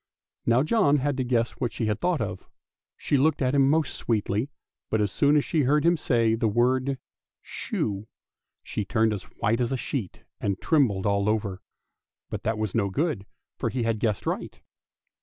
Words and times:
Now 0.47 0.63
John 0.63 0.97
had 0.97 1.15
to 1.17 1.23
guess 1.23 1.51
what 1.59 1.71
she 1.71 1.85
had 1.85 2.01
thought 2.01 2.21
of. 2.21 2.49
She 2.97 3.17
looked 3.17 3.39
at 3.39 3.53
him 3.53 3.69
most 3.69 3.93
sweetly, 3.95 4.49
but 4.89 4.99
as 4.99 5.11
soon 5.11 5.37
as 5.37 5.45
she 5.45 5.61
heard 5.61 5.85
him 5.85 5.95
say 5.95 6.33
the 6.33 6.47
word 6.47 6.97
shoe, 7.43 8.07
she 8.63 8.83
turned 8.83 9.13
as 9.13 9.25
white 9.25 9.61
as 9.61 9.71
a 9.71 9.77
sheet 9.77 10.23
and 10.39 10.59
trembled 10.59 11.05
all 11.05 11.29
over; 11.29 11.61
but 12.31 12.41
that 12.41 12.57
was 12.57 12.73
no 12.73 12.89
good, 12.89 13.27
for 13.57 13.69
he 13.69 13.83
had 13.83 13.99
guessed 13.99 14.25
aright. 14.25 14.61